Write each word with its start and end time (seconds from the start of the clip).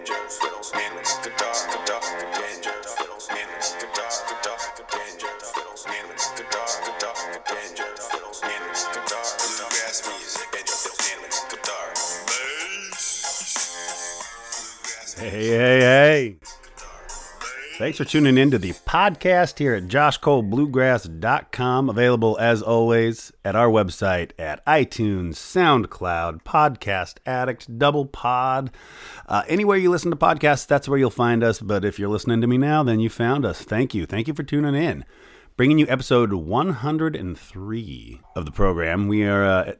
banjo, 0.00 0.14
fiddles, 0.28 0.72
mandolins, 0.72 1.20
guitar, 1.22 1.52
guitar, 1.70 2.00
banjo, 2.00 2.30
fiddles, 2.32 2.60
mandolins, 2.60 2.79
Thanks 17.90 17.98
for 17.98 18.04
tuning 18.04 18.38
in 18.38 18.52
to 18.52 18.58
the 18.58 18.70
podcast 18.70 19.58
here 19.58 19.74
at 19.74 19.88
joshcolebluegrass.com. 19.88 21.90
Available 21.90 22.38
as 22.38 22.62
always 22.62 23.32
at 23.44 23.56
our 23.56 23.66
website 23.66 24.30
at 24.38 24.64
iTunes, 24.64 25.30
SoundCloud, 25.30 26.44
Podcast 26.44 27.16
Addict, 27.26 27.80
Double 27.80 28.06
Pod. 28.06 28.70
Uh, 29.26 29.42
anywhere 29.48 29.76
you 29.76 29.90
listen 29.90 30.12
to 30.12 30.16
podcasts, 30.16 30.68
that's 30.68 30.88
where 30.88 31.00
you'll 31.00 31.10
find 31.10 31.42
us. 31.42 31.58
But 31.58 31.84
if 31.84 31.98
you're 31.98 32.08
listening 32.08 32.40
to 32.42 32.46
me 32.46 32.58
now, 32.58 32.84
then 32.84 33.00
you 33.00 33.10
found 33.10 33.44
us. 33.44 33.64
Thank 33.64 33.92
you. 33.92 34.06
Thank 34.06 34.28
you 34.28 34.34
for 34.34 34.44
tuning 34.44 34.76
in. 34.76 35.04
Bringing 35.56 35.80
you 35.80 35.86
episode 35.88 36.32
103 36.32 38.20
of 38.36 38.44
the 38.44 38.52
program. 38.52 39.08
We 39.08 39.24
are 39.24 39.44
uh, 39.44 39.72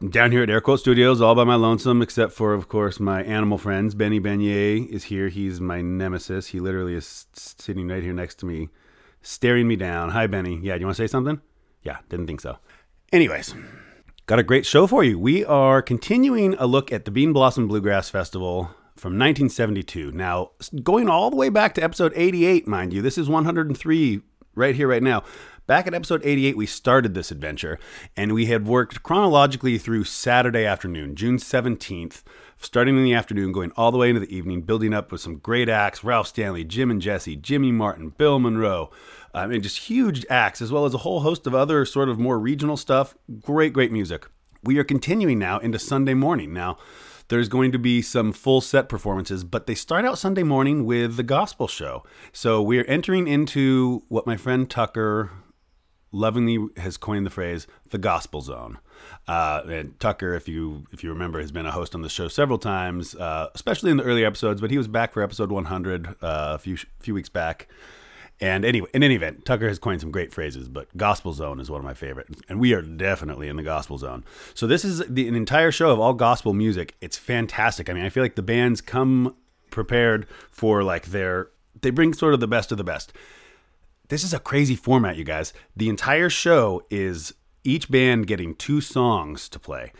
down 0.00 0.30
here 0.30 0.42
at 0.42 0.50
Air 0.50 0.60
Quote 0.60 0.80
Studios, 0.80 1.20
all 1.20 1.34
by 1.34 1.44
my 1.44 1.54
lonesome, 1.54 2.02
except 2.02 2.32
for, 2.32 2.52
of 2.52 2.68
course, 2.68 3.00
my 3.00 3.22
animal 3.22 3.58
friends. 3.58 3.94
Benny 3.94 4.20
Beignet 4.20 4.88
is 4.88 5.04
here. 5.04 5.28
He's 5.28 5.60
my 5.60 5.80
nemesis. 5.80 6.48
He 6.48 6.60
literally 6.60 6.94
is 6.94 7.26
sitting 7.32 7.88
right 7.88 8.02
here 8.02 8.12
next 8.12 8.36
to 8.36 8.46
me, 8.46 8.68
staring 9.22 9.66
me 9.66 9.76
down. 9.76 10.10
Hi, 10.10 10.26
Benny. 10.26 10.58
Yeah, 10.62 10.74
do 10.74 10.80
you 10.80 10.86
want 10.86 10.96
to 10.96 11.02
say 11.02 11.06
something? 11.06 11.40
Yeah, 11.82 11.98
didn't 12.08 12.26
think 12.26 12.40
so. 12.40 12.58
Anyways, 13.12 13.54
got 14.26 14.38
a 14.38 14.42
great 14.42 14.66
show 14.66 14.86
for 14.86 15.02
you. 15.02 15.18
We 15.18 15.44
are 15.44 15.80
continuing 15.80 16.54
a 16.54 16.66
look 16.66 16.92
at 16.92 17.04
the 17.04 17.10
Bean 17.10 17.32
Blossom 17.32 17.66
Bluegrass 17.66 18.10
Festival 18.10 18.70
from 18.96 19.12
1972. 19.12 20.12
Now, 20.12 20.50
going 20.82 21.08
all 21.08 21.30
the 21.30 21.36
way 21.36 21.48
back 21.48 21.74
to 21.74 21.82
episode 21.82 22.12
88, 22.16 22.66
mind 22.66 22.92
you, 22.92 23.00
this 23.00 23.16
is 23.16 23.28
103 23.28 24.20
right 24.54 24.74
here, 24.74 24.88
right 24.88 25.02
now. 25.02 25.22
Back 25.66 25.88
at 25.88 25.94
episode 25.94 26.20
88, 26.24 26.56
we 26.56 26.66
started 26.66 27.14
this 27.14 27.32
adventure, 27.32 27.80
and 28.16 28.32
we 28.32 28.46
had 28.46 28.68
worked 28.68 29.02
chronologically 29.02 29.78
through 29.78 30.04
Saturday 30.04 30.64
afternoon, 30.64 31.16
June 31.16 31.38
17th, 31.38 32.22
starting 32.56 32.96
in 32.96 33.02
the 33.02 33.14
afternoon, 33.14 33.50
going 33.50 33.72
all 33.76 33.90
the 33.90 33.98
way 33.98 34.08
into 34.08 34.20
the 34.20 34.32
evening, 34.32 34.62
building 34.62 34.94
up 34.94 35.10
with 35.10 35.20
some 35.20 35.38
great 35.38 35.68
acts 35.68 36.04
Ralph 36.04 36.28
Stanley, 36.28 36.62
Jim 36.62 36.88
and 36.88 37.02
Jesse, 37.02 37.34
Jimmy 37.34 37.72
Martin, 37.72 38.10
Bill 38.10 38.38
Monroe. 38.38 38.92
Um, 39.34 39.42
I 39.42 39.46
mean, 39.48 39.60
just 39.60 39.78
huge 39.78 40.24
acts, 40.30 40.62
as 40.62 40.70
well 40.70 40.84
as 40.84 40.94
a 40.94 40.98
whole 40.98 41.22
host 41.22 41.48
of 41.48 41.54
other 41.56 41.84
sort 41.84 42.08
of 42.08 42.16
more 42.16 42.38
regional 42.38 42.76
stuff. 42.76 43.16
Great, 43.40 43.72
great 43.72 43.90
music. 43.90 44.28
We 44.62 44.78
are 44.78 44.84
continuing 44.84 45.40
now 45.40 45.58
into 45.58 45.80
Sunday 45.80 46.14
morning. 46.14 46.52
Now, 46.52 46.78
there's 47.26 47.48
going 47.48 47.72
to 47.72 47.78
be 47.80 48.02
some 48.02 48.30
full 48.30 48.60
set 48.60 48.88
performances, 48.88 49.42
but 49.42 49.66
they 49.66 49.74
start 49.74 50.04
out 50.04 50.16
Sunday 50.16 50.44
morning 50.44 50.84
with 50.84 51.16
the 51.16 51.24
gospel 51.24 51.66
show. 51.66 52.04
So 52.32 52.62
we're 52.62 52.86
entering 52.86 53.26
into 53.26 54.04
what 54.06 54.28
my 54.28 54.36
friend 54.36 54.70
Tucker 54.70 55.32
lovingly 56.12 56.68
has 56.76 56.96
coined 56.96 57.26
the 57.26 57.30
phrase 57.30 57.66
the 57.90 57.98
gospel 57.98 58.40
zone. 58.40 58.78
Uh, 59.28 59.62
and 59.68 59.98
Tucker, 60.00 60.34
if 60.34 60.48
you 60.48 60.86
if 60.92 61.04
you 61.04 61.10
remember, 61.10 61.40
has 61.40 61.52
been 61.52 61.66
a 61.66 61.72
host 61.72 61.94
on 61.94 62.02
the 62.02 62.08
show 62.08 62.28
several 62.28 62.58
times, 62.58 63.14
uh, 63.14 63.48
especially 63.54 63.90
in 63.90 63.96
the 63.96 64.04
early 64.04 64.24
episodes. 64.24 64.60
But 64.60 64.70
he 64.70 64.78
was 64.78 64.88
back 64.88 65.12
for 65.12 65.22
episode 65.22 65.52
100 65.52 66.06
uh, 66.06 66.14
a 66.22 66.58
few 66.58 66.76
few 67.00 67.14
weeks 67.14 67.28
back. 67.28 67.68
And 68.38 68.66
anyway, 68.66 68.88
in 68.92 69.02
any 69.02 69.14
event, 69.14 69.46
Tucker 69.46 69.66
has 69.66 69.78
coined 69.78 70.02
some 70.02 70.10
great 70.10 70.30
phrases, 70.30 70.68
but 70.68 70.94
gospel 70.94 71.32
zone 71.32 71.58
is 71.58 71.70
one 71.70 71.80
of 71.80 71.86
my 71.86 71.94
favorite, 71.94 72.28
and 72.50 72.60
we 72.60 72.74
are 72.74 72.82
definitely 72.82 73.48
in 73.48 73.56
the 73.56 73.62
gospel 73.62 73.96
zone. 73.96 74.24
So 74.52 74.66
this 74.66 74.84
is 74.84 75.02
the, 75.08 75.26
an 75.26 75.34
entire 75.34 75.72
show 75.72 75.90
of 75.90 75.98
all 75.98 76.12
gospel 76.12 76.52
music. 76.52 76.94
It's 77.00 77.16
fantastic. 77.16 77.88
I 77.88 77.94
mean, 77.94 78.04
I 78.04 78.10
feel 78.10 78.22
like 78.22 78.34
the 78.34 78.42
bands 78.42 78.82
come 78.82 79.36
prepared 79.70 80.26
for 80.50 80.82
like 80.82 81.06
their 81.06 81.48
they 81.80 81.90
bring 81.90 82.12
sort 82.14 82.34
of 82.34 82.40
the 82.40 82.48
best 82.48 82.72
of 82.72 82.78
the 82.78 82.84
best 82.84 83.12
this 84.08 84.24
is 84.24 84.32
a 84.32 84.38
crazy 84.38 84.76
format, 84.76 85.16
you 85.16 85.24
guys. 85.24 85.52
The 85.76 85.88
entire 85.88 86.30
show 86.30 86.82
is 86.90 87.34
each 87.64 87.90
band 87.90 88.26
getting 88.26 88.54
two 88.54 88.80
songs 88.80 89.48
to 89.48 89.58
play, 89.58 89.92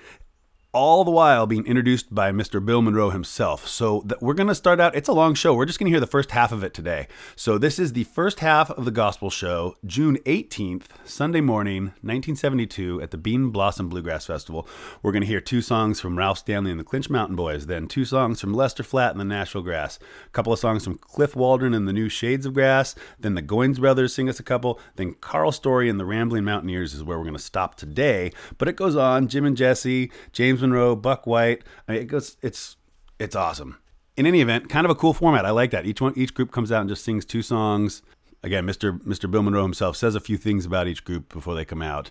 all 0.77 1.05
the 1.05 1.11
while 1.11 1.47
being 1.47 1.65
introduced 1.65 2.15
by 2.15 2.31
Mr. 2.31 2.63
Bill 2.63 2.83
Monroe 2.83 3.09
himself. 3.09 3.67
So 3.67 4.05
we're 4.21 4.35
going 4.35 4.49
to 4.49 4.55
start 4.55 4.79
out. 4.79 4.95
It's 4.95 5.09
a 5.09 5.15
long 5.15 5.33
show. 5.33 5.55
We're 5.55 5.65
just 5.65 5.79
going 5.79 5.87
to 5.87 5.91
hear 5.91 6.01
the 6.01 6.07
first 6.07 6.33
half 6.33 6.53
of 6.53 6.63
it 6.63 6.75
today. 6.75 7.09
So 7.35 7.57
this 7.57 7.79
is 7.79 7.95
the 7.95 8.05
first 8.05 8.41
half 8.41 8.71
of 8.71 8.85
the 8.85 8.91
gospel 8.91 9.31
show, 9.31 9.79
June 9.87 10.19
18th, 10.27 10.89
Sunday 11.07 11.41
morning, 11.41 11.85
1972, 12.03 13.01
at 13.01 13.11
the 13.11 13.17
Bean 13.17 13.49
Blossom 13.49 13.89
Bluegrass 13.89 14.27
Festival. 14.27 14.69
We're 15.03 15.13
going 15.13 15.23
to 15.23 15.27
hear 15.27 15.41
two 15.41 15.63
songs 15.63 15.99
from 15.99 16.19
Ralph 16.19 16.37
Stanley 16.37 16.73
and 16.73 16.79
the 16.79 16.85
Clinch 16.85 17.09
Mountain 17.09 17.37
Boys, 17.37 17.69
then 17.69 17.89
two 17.89 18.05
songs 18.05 18.39
from 18.39 18.53
Lester 18.53 18.83
Flatt 18.83 19.13
and 19.13 19.21
the 19.21 19.25
Nashville 19.25 19.63
Grass, 19.63 19.99
a 20.27 20.31
couple 20.33 20.53
of 20.53 20.59
songs 20.59 20.85
from 20.85 20.99
Cliff 20.99 21.35
Waldron 21.35 21.73
and 21.73 21.89
the 21.89 21.93
New 21.95 22.11
Shades 22.11 22.45
of 22.45 22.53
Grass, 22.53 22.95
then 23.19 23.35
the 23.35 23.41
Goins 23.41 23.81
Brothers 23.81 24.15
sing 24.15 24.29
us 24.29 24.39
a 24.39 24.43
couple, 24.43 24.79
then 24.97 25.15
Carl 25.23 25.53
Story 25.53 25.89
and 25.89 25.99
the 25.99 26.05
Rambling 26.05 26.45
Mountaineers 26.45 26.93
is 26.93 27.03
where 27.03 27.17
we're 27.17 27.25
going 27.25 27.35
to 27.35 27.43
stop 27.43 27.77
today. 27.77 28.31
But 28.59 28.69
it 28.69 28.77
goes 28.77 28.95
on. 28.95 29.29
Jim 29.29 29.47
and 29.47 29.57
Jesse, 29.57 30.13
James 30.33 30.66
Monroe, 30.67 30.97
Buck 30.97 31.27
White. 31.27 31.63
I 31.89 31.93
mean, 31.93 32.03
it 32.03 32.07
goes. 32.07 32.37
It's 32.43 32.77
it's 33.19 33.37
awesome. 33.37 33.79
In 34.17 34.27
any 34.27 34.41
event, 34.41 34.69
kind 34.69 34.85
of 34.85 34.91
a 34.91 34.95
cool 34.95 35.13
format. 35.13 35.45
I 35.45 35.51
like 35.51 35.71
that. 35.73 35.85
Each 35.85 36.01
one, 36.01 36.15
each 36.17 36.33
group 36.33 36.51
comes 36.51 36.73
out 36.73 36.81
and 36.81 36.89
just 36.89 37.05
sings 37.05 37.25
two 37.25 37.43
songs. 37.43 38.03
Again, 38.43 38.67
Mr. 38.67 38.99
Mr. 39.01 39.31
Bill 39.31 39.43
Monroe 39.43 39.63
himself 39.63 39.97
says 39.97 40.15
a 40.15 40.21
few 40.21 40.37
things 40.37 40.65
about 40.65 40.87
each 40.87 41.05
group 41.05 41.33
before 41.33 41.55
they 41.55 41.65
come 41.65 41.83
out. 41.83 42.11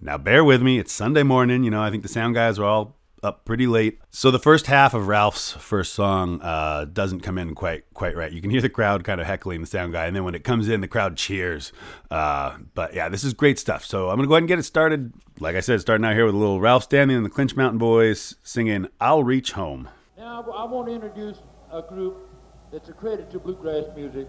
Now, 0.00 0.18
bear 0.18 0.42
with 0.44 0.62
me. 0.62 0.78
It's 0.78 0.92
Sunday 0.92 1.22
morning. 1.22 1.62
You 1.62 1.70
know, 1.70 1.82
I 1.82 1.90
think 1.90 2.02
the 2.02 2.08
sound 2.08 2.34
guys 2.34 2.58
are 2.58 2.64
all 2.64 2.96
up 3.22 3.44
pretty 3.44 3.66
late. 3.66 4.00
So 4.10 4.30
the 4.30 4.38
first 4.38 4.66
half 4.66 4.94
of 4.94 5.06
Ralph's 5.08 5.52
first 5.52 5.94
song 5.94 6.40
uh, 6.42 6.86
doesn't 6.86 7.20
come 7.20 7.38
in 7.38 7.54
quite 7.54 7.84
quite 7.94 8.16
right. 8.16 8.32
You 8.32 8.40
can 8.40 8.50
hear 8.50 8.60
the 8.60 8.68
crowd 8.68 9.04
kind 9.04 9.20
of 9.20 9.26
heckling 9.26 9.60
the 9.60 9.66
sound 9.66 9.92
guy, 9.92 10.06
and 10.06 10.16
then 10.16 10.24
when 10.24 10.34
it 10.34 10.44
comes 10.44 10.68
in, 10.68 10.80
the 10.80 10.88
crowd 10.88 11.16
cheers. 11.16 11.72
Uh, 12.10 12.58
but 12.74 12.94
yeah, 12.94 13.08
this 13.08 13.24
is 13.24 13.32
great 13.34 13.58
stuff. 13.58 13.84
So 13.84 14.10
I'm 14.10 14.16
gonna 14.16 14.28
go 14.28 14.34
ahead 14.34 14.42
and 14.42 14.48
get 14.48 14.58
it 14.58 14.64
started. 14.64 15.12
Like 15.40 15.56
I 15.56 15.60
said, 15.60 15.80
starting 15.80 16.04
out 16.04 16.14
here 16.14 16.26
with 16.26 16.34
a 16.34 16.38
little 16.38 16.60
Ralph 16.60 16.84
Stanley 16.84 17.14
and 17.14 17.24
the 17.24 17.30
Clinch 17.30 17.56
Mountain 17.56 17.78
Boys 17.78 18.36
singing 18.42 18.88
"I'll 19.00 19.24
Reach 19.24 19.52
Home." 19.52 19.88
Now, 20.16 20.42
I 20.54 20.64
want 20.64 20.88
to 20.88 20.94
introduce 20.94 21.38
a 21.72 21.82
group 21.82 22.28
that's 22.72 22.88
a 22.88 22.92
credit 22.92 23.30
to 23.30 23.38
bluegrass 23.38 23.84
music. 23.94 24.28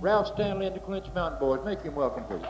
Ralph 0.00 0.28
Stanley 0.28 0.66
and 0.66 0.76
the 0.76 0.80
Clinch 0.80 1.06
Mountain 1.14 1.38
Boys. 1.38 1.60
Make 1.64 1.82
him 1.82 1.94
welcome, 1.94 2.24
please. 2.24 2.42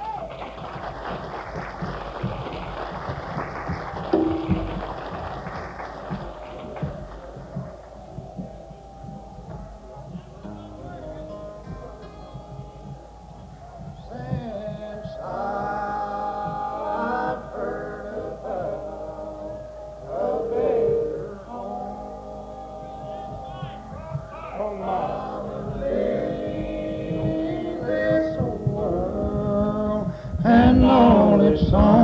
Song 31.70 32.01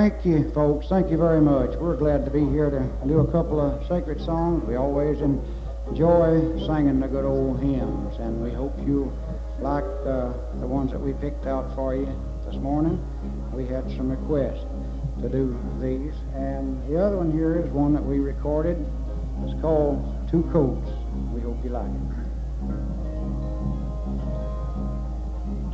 Thank 0.00 0.24
you, 0.24 0.50
folks. 0.52 0.86
Thank 0.88 1.10
you 1.10 1.18
very 1.18 1.42
much. 1.42 1.76
We're 1.76 1.94
glad 1.94 2.24
to 2.24 2.30
be 2.30 2.40
here 2.40 2.70
to 2.70 2.88
do 3.06 3.20
a 3.20 3.30
couple 3.30 3.60
of 3.60 3.86
sacred 3.86 4.18
songs. 4.24 4.64
We 4.66 4.76
always 4.76 5.20
enjoy 5.20 6.40
singing 6.66 7.00
the 7.00 7.06
good 7.06 7.26
old 7.26 7.60
hymns, 7.60 8.16
and 8.16 8.42
we 8.42 8.50
hope 8.50 8.72
you 8.78 9.12
like 9.60 9.84
uh, 9.84 10.32
the 10.58 10.66
ones 10.66 10.90
that 10.92 10.98
we 10.98 11.12
picked 11.12 11.46
out 11.46 11.74
for 11.74 11.94
you 11.94 12.08
this 12.46 12.54
morning. 12.54 12.96
We 13.52 13.66
had 13.66 13.90
some 13.90 14.08
requests 14.08 14.64
to 15.20 15.28
do 15.28 15.54
these, 15.82 16.14
and 16.34 16.82
the 16.88 16.98
other 16.98 17.18
one 17.18 17.30
here 17.30 17.60
is 17.60 17.68
one 17.70 17.92
that 17.92 18.02
we 18.02 18.20
recorded. 18.20 18.78
It's 19.44 19.60
called 19.60 20.00
Two 20.30 20.44
Coats. 20.44 20.88
We 21.34 21.42
hope 21.42 21.62
you 21.62 21.68
like 21.68 21.84
it. 21.84 22.10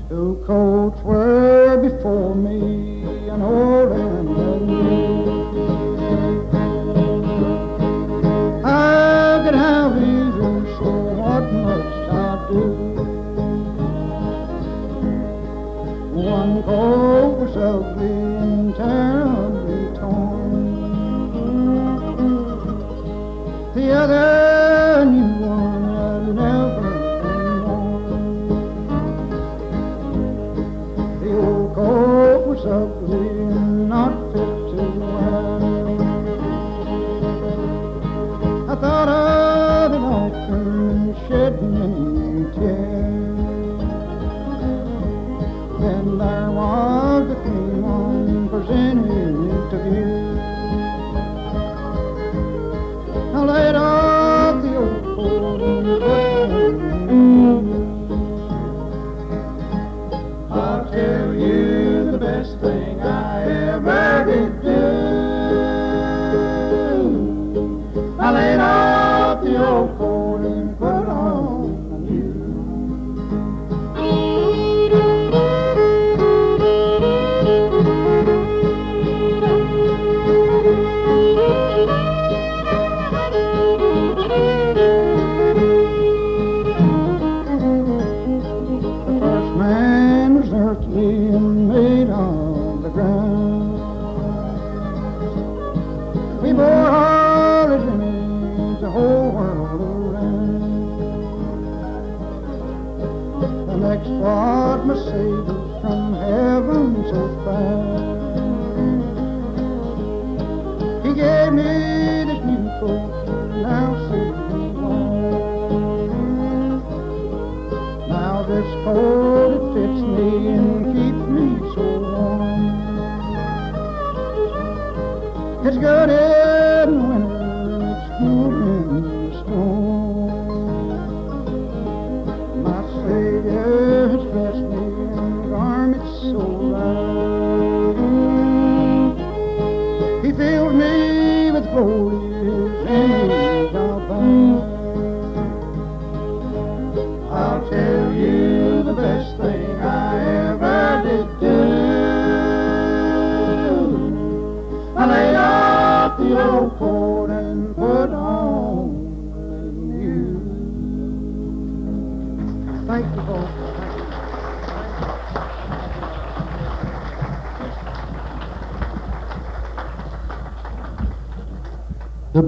Two 0.09 0.43
coats 0.47 1.01
were 1.03 1.77
before 1.79 2.35
me, 2.35 3.03
an 3.29 3.43
old 3.43 3.66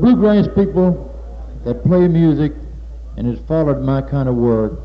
bluegrass 0.09 0.49
people 0.55 1.05
that 1.65 1.83
play 1.85 2.09
music 2.09 2.53
and 3.17 3.27
has 3.27 3.39
followed 3.47 3.83
my 3.83 4.01
kind 4.01 4.29
of 4.29 4.37
work, 4.37 4.81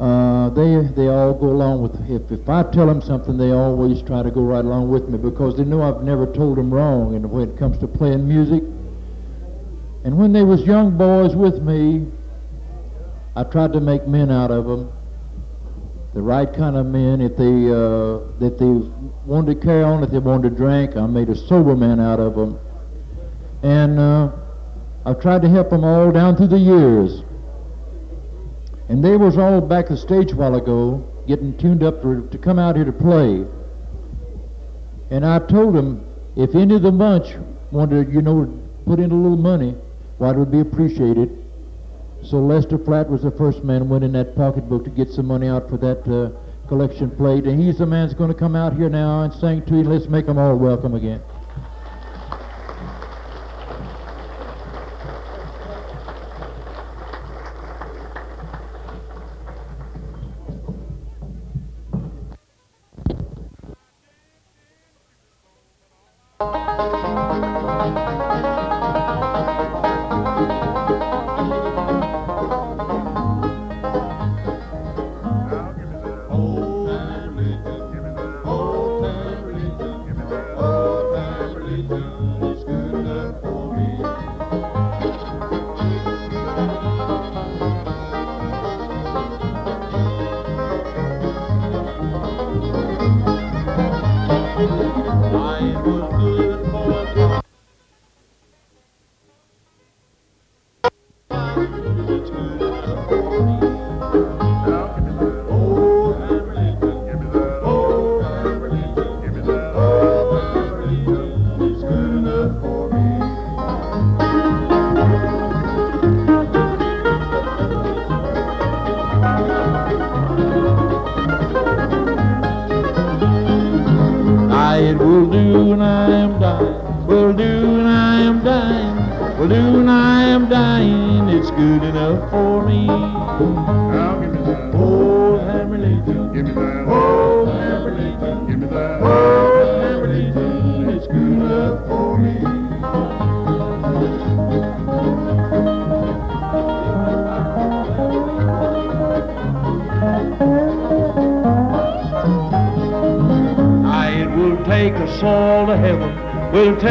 uh, 0.00 0.50
they 0.50 0.86
they 0.94 1.08
all 1.08 1.32
go 1.32 1.46
along 1.46 1.80
with. 1.80 1.94
If 2.10 2.30
if 2.30 2.48
I 2.48 2.64
tell 2.64 2.86
them 2.86 3.00
something, 3.00 3.38
they 3.38 3.52
always 3.52 4.02
try 4.02 4.22
to 4.22 4.30
go 4.30 4.42
right 4.42 4.64
along 4.64 4.90
with 4.90 5.08
me 5.08 5.16
because 5.16 5.56
they 5.56 5.64
know 5.64 5.82
I've 5.82 6.02
never 6.02 6.26
told 6.26 6.58
them 6.58 6.74
wrong. 6.74 7.14
And 7.14 7.30
when 7.30 7.48
it 7.48 7.58
comes 7.58 7.78
to 7.78 7.86
playing 7.86 8.28
music, 8.28 8.62
and 10.04 10.18
when 10.18 10.32
they 10.32 10.42
was 10.42 10.62
young 10.62 10.98
boys 10.98 11.34
with 11.34 11.62
me, 11.62 12.06
I 13.36 13.44
tried 13.44 13.72
to 13.72 13.80
make 13.80 14.06
men 14.06 14.30
out 14.30 14.50
of 14.50 14.66
them. 14.66 14.92
The 16.12 16.22
right 16.22 16.52
kind 16.52 16.76
of 16.76 16.86
men. 16.86 17.20
If 17.20 17.36
they 17.36 17.70
uh, 17.70 18.44
if 18.44 18.58
they 18.58 18.90
wanted 19.24 19.54
to 19.54 19.66
carry 19.66 19.84
on, 19.84 20.02
if 20.02 20.10
they 20.10 20.18
wanted 20.18 20.50
to 20.50 20.56
drink, 20.56 20.96
I 20.96 21.06
made 21.06 21.28
a 21.30 21.36
sober 21.36 21.76
man 21.76 21.98
out 21.98 22.20
of 22.20 22.34
them 22.34 22.58
and 23.64 23.98
uh, 23.98 24.30
I've 25.06 25.20
tried 25.22 25.40
to 25.40 25.48
help 25.48 25.70
them 25.70 25.84
all 25.84 26.12
down 26.12 26.36
through 26.36 26.48
the 26.48 26.58
years. 26.58 27.22
And 28.90 29.02
they 29.02 29.16
was 29.16 29.38
all 29.38 29.62
back 29.62 29.88
the 29.88 29.96
stage 29.96 30.32
a 30.32 30.36
while 30.36 30.54
ago, 30.54 31.02
getting 31.26 31.56
tuned 31.56 31.82
up 31.82 32.02
to, 32.02 32.28
to 32.30 32.36
come 32.36 32.58
out 32.58 32.76
here 32.76 32.84
to 32.84 32.92
play. 32.92 33.46
And 35.10 35.24
I 35.24 35.38
told 35.38 35.74
them 35.74 36.04
if 36.36 36.54
any 36.54 36.74
of 36.74 36.82
the 36.82 36.92
bunch 36.92 37.34
wanted, 37.70 38.12
you 38.12 38.20
know, 38.20 38.52
put 38.84 39.00
in 39.00 39.10
a 39.10 39.14
little 39.14 39.38
money, 39.38 39.74
why 40.18 40.32
it 40.32 40.36
would 40.36 40.52
be 40.52 40.60
appreciated. 40.60 41.42
So 42.22 42.36
Lester 42.40 42.76
Flatt 42.76 43.08
was 43.08 43.22
the 43.22 43.30
first 43.30 43.64
man 43.64 43.88
went 43.88 44.04
in 44.04 44.12
that 44.12 44.36
pocketbook 44.36 44.84
to 44.84 44.90
get 44.90 45.08
some 45.08 45.26
money 45.26 45.48
out 45.48 45.70
for 45.70 45.78
that 45.78 46.06
uh, 46.06 46.68
collection 46.68 47.10
plate, 47.10 47.44
and 47.44 47.58
he's 47.58 47.78
the 47.78 47.86
man 47.86 48.08
that's 48.08 48.18
going 48.18 48.30
to 48.32 48.38
come 48.38 48.56
out 48.56 48.76
here 48.76 48.90
now 48.90 49.22
and 49.22 49.32
sing 49.32 49.64
to 49.64 49.76
you. 49.76 49.84
Let's 49.84 50.06
make 50.06 50.26
them 50.26 50.36
all 50.36 50.56
welcome 50.56 50.94
again. 50.94 51.22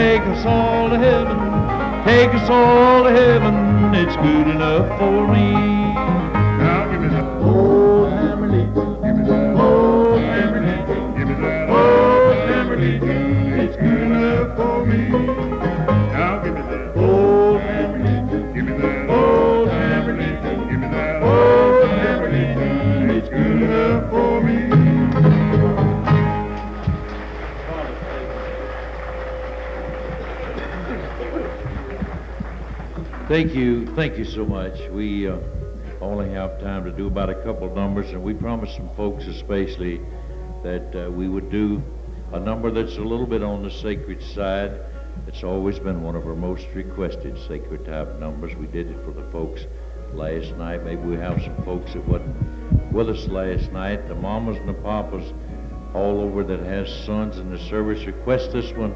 Take 0.04 0.22
us 0.24 0.46
all 0.46 0.90
to 0.90 0.98
heaven. 0.98 1.38
Take 2.04 2.34
us 2.36 2.50
all 2.50 3.06
to 3.06 3.12
heaven. 3.12 3.96
It's 3.96 4.18
good 4.18 4.50
enough 4.50 5.00
for 5.00 5.28
me. 5.30 5.73
Thank 33.34 33.56
you, 33.56 33.88
thank 33.96 34.20
you 34.20 34.26
so 34.26 34.46
much. 34.46 34.80
We 34.92 35.28
uh, 35.28 35.40
only 36.02 36.30
have 36.34 36.62
time 36.62 36.84
to 36.84 36.92
do 36.92 37.08
about 37.08 37.32
a 37.32 37.34
couple 37.44 37.68
of 37.68 37.74
numbers, 37.74 38.12
and 38.12 38.22
we 38.22 38.36
promised 38.36 38.76
some 38.76 38.92
folks 38.96 39.26
especially 39.26 40.02
that 40.62 41.08
uh, 41.08 41.10
we 41.10 41.28
would 41.28 41.50
do 41.50 41.82
a 42.32 42.40
number 42.40 42.70
that's 42.70 42.98
a 42.98 43.02
little 43.02 43.26
bit 43.26 43.42
on 43.42 43.64
the 43.64 43.72
sacred 43.72 44.22
side. 44.22 44.80
It's 45.26 45.44
always 45.44 45.80
been 45.80 46.04
one 46.04 46.16
of 46.16 46.28
our 46.28 46.36
most 46.36 46.68
requested 46.76 47.36
sacred 47.48 47.86
type 47.86 48.20
numbers. 48.20 48.56
We 48.56 48.68
did 48.68 48.92
it 48.92 49.04
for 49.04 49.14
the 49.14 49.28
folks 49.32 49.66
last 50.14 50.56
night. 50.58 50.84
Maybe 50.84 51.02
we 51.02 51.16
have 51.16 51.42
some 51.42 51.58
folks 51.66 51.94
that 51.94 52.08
wasn't 52.08 52.94
with 52.94 53.10
us 53.10 53.26
last 53.30 53.72
night. 53.72 54.08
The 54.08 54.14
mamas 54.14 54.58
and 54.58 54.70
the 54.70 54.74
papas 54.74 55.34
all 55.96 56.22
over 56.22 56.44
that 56.44 56.60
has 56.60 56.88
sons 57.04 57.40
in 57.40 57.50
the 57.50 57.58
service 57.58 58.06
request 58.06 58.52
this 58.52 58.72
one 58.74 58.94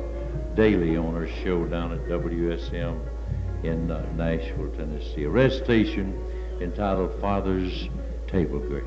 daily 0.53 0.95
on 0.95 1.15
our 1.15 1.27
show 1.43 1.65
down 1.65 1.91
at 1.91 2.05
WSM 2.05 3.16
in 3.63 3.91
uh, 3.91 4.05
Nashville, 4.15 4.69
Tennessee. 4.75 5.23
A 5.23 5.29
recitation 5.29 6.13
entitled 6.61 7.19
Father's 7.19 7.89
Table 8.27 8.59
Grace. 8.59 8.83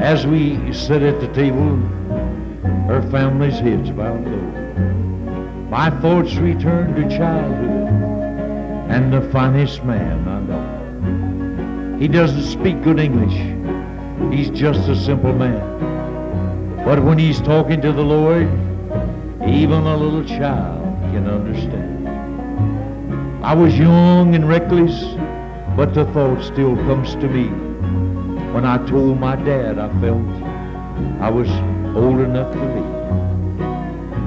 As 0.00 0.24
we 0.24 0.72
sit 0.72 1.02
at 1.02 1.20
the 1.20 1.26
table, 1.34 1.82
our 2.88 3.02
family's 3.10 3.58
heads 3.58 3.90
bowed 3.90 4.24
low. 4.24 4.55
My 5.76 5.90
thoughts 6.00 6.34
return 6.36 6.94
to 6.94 7.02
childhood 7.18 7.88
and 8.88 9.12
the 9.12 9.20
finest 9.30 9.84
man 9.84 10.26
I 10.26 10.40
know. 10.40 11.98
He 11.98 12.08
doesn't 12.08 12.44
speak 12.44 12.82
good 12.82 12.98
English. 12.98 13.36
He's 14.32 14.48
just 14.58 14.88
a 14.88 14.96
simple 14.96 15.34
man. 15.34 16.82
But 16.82 17.04
when 17.04 17.18
he's 17.18 17.42
talking 17.42 17.82
to 17.82 17.92
the 17.92 18.02
Lord, 18.02 18.48
even 19.46 19.82
a 19.84 19.94
little 19.94 20.24
child 20.24 20.82
can 21.12 21.28
understand. 21.28 22.08
I 23.44 23.52
was 23.52 23.78
young 23.78 24.34
and 24.34 24.48
reckless, 24.48 25.04
but 25.76 25.92
the 25.92 26.06
thought 26.14 26.42
still 26.42 26.74
comes 26.88 27.12
to 27.16 27.28
me. 27.28 27.48
When 28.54 28.64
I 28.64 28.78
told 28.86 29.20
my 29.20 29.36
dad 29.36 29.78
I 29.78 29.90
felt 30.00 30.26
I 31.20 31.28
was 31.28 31.50
old 31.94 32.20
enough 32.20 32.50
to 32.54 32.64
leave. 32.64 32.95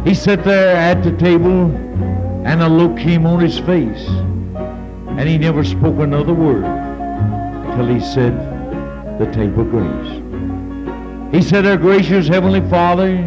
He 0.06 0.14
sat 0.14 0.46
there 0.46 0.76
at 0.76 1.04
the 1.04 1.12
table 1.18 1.76
and 2.46 2.62
a 2.62 2.70
look 2.70 2.98
came 2.98 3.26
on 3.26 3.42
his 3.42 3.60
face 3.60 4.08
and 4.08 5.28
he 5.28 5.38
never 5.38 5.66
spoke 5.66 6.00
another 6.00 6.34
word 6.34 6.64
till 7.76 7.88
he 7.88 8.00
said 8.00 8.34
the 9.20 9.30
table 9.34 9.66
grace. 9.66 10.22
He 11.34 11.42
said, 11.42 11.66
Our 11.66 11.76
gracious 11.76 12.30
Heavenly 12.30 12.62
Father, 12.70 13.18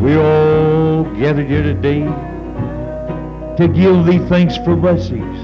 we're 0.00 0.20
all 0.20 1.04
gathered 1.16 1.46
here 1.46 1.62
today 1.62 2.00
to 3.56 3.68
give 3.68 4.04
thee 4.04 4.18
thanks 4.28 4.56
for 4.56 4.74
blessings. 4.74 5.38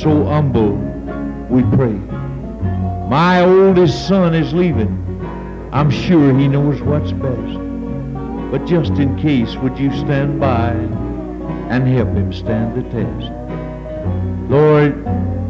So 0.00 0.24
humble 0.24 0.76
we 1.50 1.62
pray. 1.76 1.98
My 3.08 3.42
oldest 3.42 4.06
son 4.06 4.34
is 4.34 4.54
leaving. 4.54 5.00
I'm 5.72 5.90
sure 5.90 6.38
he 6.38 6.46
knows 6.46 6.80
what's 6.80 7.10
best. 7.10 7.63
But 8.54 8.66
just 8.66 8.92
in 9.00 9.20
case, 9.20 9.56
would 9.56 9.76
you 9.76 9.90
stand 9.96 10.38
by 10.38 10.70
and 11.70 11.88
help 11.88 12.10
him 12.10 12.32
stand 12.32 12.76
the 12.76 12.88
test? 12.88 13.32
Lord, 14.48 14.94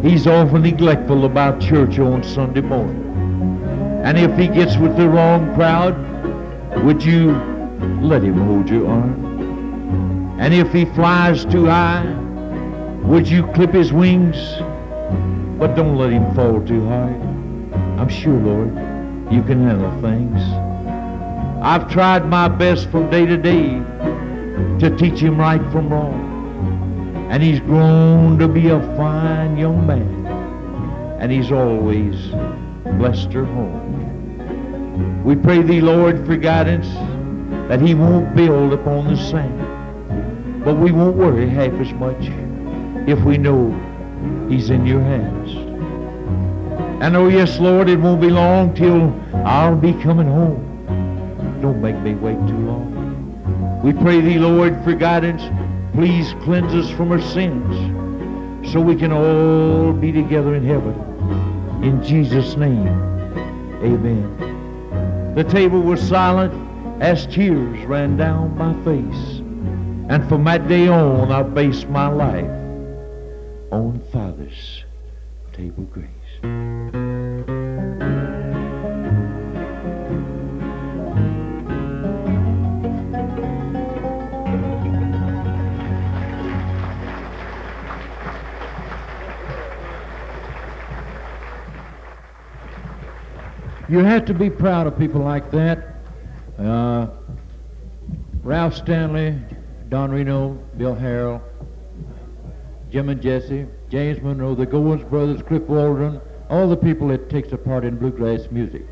he's 0.03 0.27
awful 0.27 0.59
neglectful 0.59 1.27
about 1.27 1.61
church 1.61 1.99
on 1.99 2.25
Sunday 2.25 2.63
morning. 2.63 4.01
And 4.03 4.17
if 4.17 4.35
he 4.39 4.49
gets 4.49 4.79
with 4.79 4.97
the 4.97 5.07
wrong 5.07 5.55
crowd, 5.55 5.95
would 6.83 7.05
you 7.05 7.33
let 8.01 8.23
him 8.23 8.39
hold 8.39 8.71
your 8.71 8.89
arm? 8.89 10.39
And 10.41 10.55
if 10.55 10.73
he 10.73 10.87
flies 10.87 11.45
too 11.45 11.67
high, 11.67 12.07
would 13.03 13.29
you 13.29 13.47
clip 13.49 13.75
his 13.75 13.93
wings? 13.93 14.39
But 15.59 15.75
don't 15.75 15.99
let 15.99 16.11
him 16.11 16.35
fall 16.35 16.67
too 16.67 16.89
hard. 16.89 17.21
I'm 18.01 18.09
sure, 18.09 18.33
Lord, 18.33 18.71
you 19.31 19.43
can 19.43 19.63
handle 19.63 19.93
things. 20.01 20.41
I've 21.65 21.91
tried 21.91 22.29
my 22.29 22.47
best 22.49 22.91
from 22.91 23.09
day 23.09 23.25
to 23.25 23.39
day 23.39 23.81
to 24.81 24.95
teach 24.99 25.19
him 25.19 25.39
right 25.39 25.63
from 25.73 25.89
wrong. 25.89 27.27
And 27.31 27.43
he's 27.43 27.59
grown 27.61 28.39
to 28.39 28.47
be 28.47 28.69
a 28.69 28.81
fine 28.99 29.57
young 29.57 29.87
man. 29.87 30.27
And 31.21 31.33
he's 31.33 31.51
always 31.51 32.17
blessed 32.99 33.33
her 33.33 33.47
home. 33.47 35.25
We 35.25 35.37
pray 35.37 35.63
thee, 35.63 35.81
Lord, 35.81 36.27
for 36.27 36.37
guidance 36.37 36.87
that 37.71 37.81
he 37.81 37.95
won't 37.95 38.37
build 38.37 38.75
upon 38.75 39.09
the 39.09 39.17
sand. 39.17 40.63
But 40.67 40.75
we 40.75 40.93
won't 40.93 41.17
worry 41.17 41.49
half 41.49 41.73
as 41.81 41.95
much 41.95 42.29
if 43.09 43.19
we 43.25 43.39
know 43.39 43.71
he's 44.51 44.69
in 44.69 44.85
your 44.85 45.01
hands. 45.01 45.51
And 47.03 47.17
oh 47.17 47.29
yes, 47.29 47.59
Lord, 47.59 47.89
it 47.89 47.99
won't 47.99 48.21
be 48.21 48.29
long 48.29 48.75
till 48.75 49.19
I'll 49.47 49.77
be 49.77 49.95
coming 49.95 50.29
home. 50.29 50.74
Don't 51.65 51.81
make 51.81 51.99
me 52.01 52.15
wait 52.15 52.37
too 52.47 52.59
long. 52.59 53.81
We 53.83 53.95
pray 53.95 54.21
thee, 54.21 54.39
Lord, 54.39 54.85
for 54.85 54.93
guidance. 54.95 55.41
Please 55.95 56.35
cleanse 56.43 56.75
us 56.75 56.91
from 56.91 57.11
our 57.11 57.23
sins 57.23 58.71
so 58.71 58.83
we 58.83 58.95
can 58.95 59.11
all 59.11 59.95
be 59.95 60.13
together 60.13 60.57
in 60.57 60.63
heaven. 60.63 60.93
In 61.83 62.05
Jesus' 62.05 62.59
name, 62.59 62.87
amen. 63.83 65.35
The 65.35 65.45
table 65.45 65.81
was 65.81 66.07
silent 66.07 66.53
as 67.03 67.25
tears 67.29 67.87
ran 67.87 68.19
down 68.19 68.59
my 68.59 68.75
face. 68.85 69.41
And 70.11 70.29
from 70.29 70.45
that 70.45 70.69
day 70.69 70.89
on, 70.89 71.33
I 71.33 71.45
based 71.45 71.89
my 71.89 72.09
life 72.09 72.45
on 73.73 74.03
Father's 74.13 74.85
table 75.55 75.85
grace. 75.85 77.04
You 93.89 93.99
have 93.99 94.25
to 94.27 94.35
be 94.35 94.49
proud 94.49 94.87
of 94.87 94.99
people 94.99 95.21
like 95.21 95.51
that. 95.51 95.97
Uh, 96.59 97.09
Ralph 98.43 98.75
Stanley, 98.75 99.39
Don 99.91 100.11
Reno, 100.11 100.55
Bill 100.79 100.97
Harrell, 100.97 101.43
Jim 102.91 103.11
and 103.11 103.21
Jesse, 103.21 103.67
James 103.91 104.23
Monroe, 104.23 104.55
the 104.55 104.67
Goins 104.67 105.09
brothers, 105.11 105.43
Cliff 105.43 105.63
Waldron, 105.65 106.21
all 106.49 106.69
the 106.69 106.77
people 106.77 107.09
that 107.09 107.29
takes 107.29 107.53
a 107.53 107.59
part 107.59 107.85
in 107.85 107.99
bluegrass 107.99 108.51
music. 108.51 108.87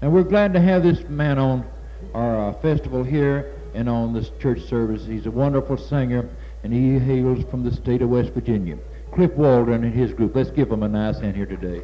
And 0.00 0.12
we're 0.12 0.22
glad 0.22 0.54
to 0.54 0.60
have 0.60 0.82
this 0.82 1.02
man 1.08 1.38
on 1.38 1.66
our 2.14 2.50
uh, 2.50 2.52
festival 2.54 3.02
here 3.04 3.54
and 3.74 3.88
on 3.88 4.14
this 4.14 4.30
church 4.38 4.62
service. 4.62 5.04
He's 5.04 5.26
a 5.26 5.30
wonderful 5.30 5.76
singer, 5.76 6.28
and 6.62 6.72
he 6.72 6.98
hails 6.98 7.44
from 7.50 7.62
the 7.62 7.72
state 7.72 8.00
of 8.00 8.08
West 8.08 8.30
Virginia. 8.30 8.78
Cliff 9.12 9.32
Waldron 9.32 9.84
and 9.84 9.92
his 9.92 10.12
group. 10.12 10.34
Let's 10.34 10.50
give 10.50 10.70
him 10.70 10.82
a 10.82 10.88
nice 10.88 11.18
hand 11.18 11.36
here 11.36 11.46
today. 11.46 11.82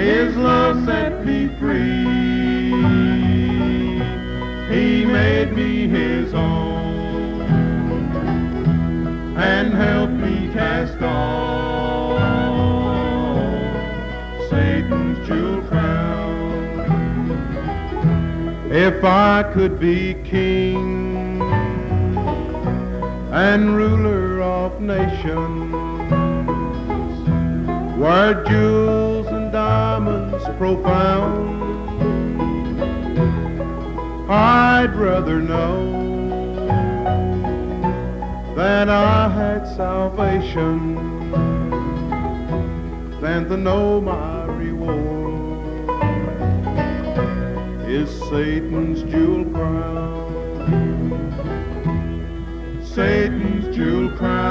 His 0.00 0.34
love 0.34 0.86
set 0.86 1.26
me 1.26 1.48
free. 1.58 2.04
He 4.74 5.04
made 5.04 5.52
me 5.52 5.88
his 5.88 6.32
own 6.32 7.42
and 9.36 9.74
helped 9.74 10.14
me 10.14 10.48
cast 10.54 11.02
off 11.02 12.18
Satan's 14.48 15.28
jewel 15.28 15.60
crown. 15.68 16.80
If 18.72 19.04
I 19.04 19.42
could 19.52 19.78
be 19.78 20.14
king 20.24 21.42
and 23.32 23.76
ruler 23.76 24.40
of 24.40 24.80
nations, 24.80 25.74
where 27.98 28.42
jewels 28.44 29.19
profound, 30.60 31.58
I'd 34.30 34.94
rather 34.94 35.40
know 35.40 35.74
that 38.54 38.90
I 38.90 39.30
had 39.30 39.66
salvation 39.74 40.96
than 43.22 43.48
to 43.48 43.56
know 43.56 44.02
my 44.02 44.44
reward 44.44 45.88
is 47.88 48.10
Satan's 48.28 49.02
jewel 49.04 49.46
crown. 49.54 50.28
Satan's 52.84 53.74
jewel 53.74 54.10
crown. 54.18 54.50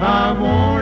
I've 0.00 0.40
worn 0.40 0.79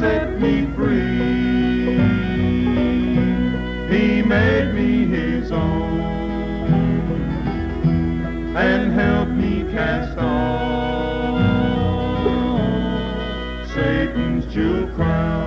Set 0.00 0.40
me 0.40 0.66
free. 0.76 1.96
He 3.88 4.22
made 4.22 4.74
me 4.74 5.06
his 5.06 5.50
own 5.50 6.00
and 8.56 8.92
helped 8.92 9.32
me 9.32 9.64
cast 9.72 10.18
off 10.18 11.38
Satan's 13.72 14.46
jewel 14.52 14.86
crown. 14.94 15.38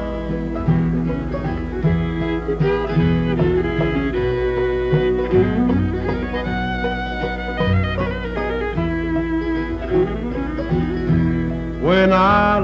When 11.82 12.12
I 12.14 12.61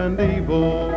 and 0.00 0.18
evil, 0.18 0.88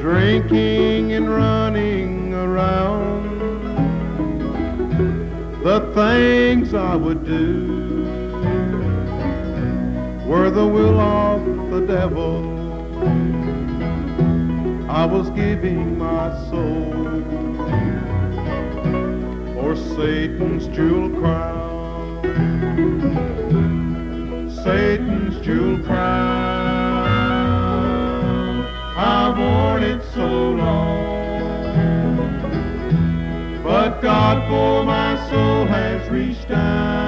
drinking 0.00 1.12
and 1.12 1.30
running 1.30 2.34
around, 2.34 3.22
the 5.62 5.80
things 5.94 6.74
I 6.74 6.96
would 6.96 7.24
do 7.24 8.02
were 10.26 10.50
the 10.50 10.66
will 10.66 10.98
of 10.98 11.70
the 11.70 11.86
devil. 11.86 12.42
I 14.90 15.06
was 15.06 15.30
giving 15.30 15.96
my 15.96 16.28
soul 16.50 17.22
for 19.54 19.76
Satan's 19.76 20.66
jewel 20.74 21.08
crown. 21.20 21.62
Satan's 24.64 25.31
jewel 25.42 25.78
crown. 25.80 26.02
I've 28.96 29.36
worn 29.36 29.82
it 29.82 30.02
so 30.14 30.26
long, 30.52 31.32
but 33.64 34.00
God 34.00 34.48
for 34.48 34.84
my 34.84 35.16
soul 35.28 35.66
has 35.66 36.08
reached 36.10 36.48
down. 36.48 37.01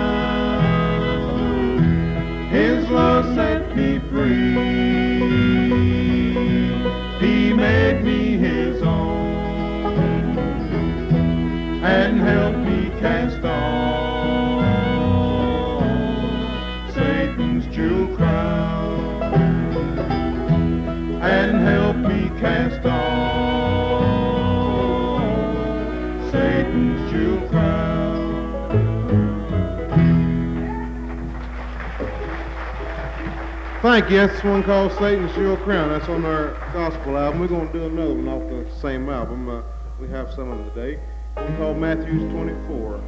Thank 33.95 34.11
you. 34.11 34.27
That's 34.27 34.43
one 34.43 34.65
called 34.65 34.91
Satan's 34.99 35.33
Jewel 35.37 35.57
Crown. 35.57 35.91
That's 35.91 36.09
on 36.09 36.25
our 36.25 36.55
gospel 36.73 37.17
album. 37.17 37.39
We're 37.39 37.47
going 37.47 37.69
to 37.69 37.73
do 37.73 37.87
another 37.87 38.13
one 38.13 38.27
off 38.27 38.43
the 38.51 38.67
same 38.81 39.09
album. 39.09 39.49
Uh, 39.49 39.63
we 40.01 40.09
have 40.09 40.35
some 40.35 40.51
of 40.51 40.59
them 40.59 40.69
today. 40.75 41.01
One 41.35 41.57
called 41.59 41.77
Matthews 41.77 42.29
24. 42.33 43.01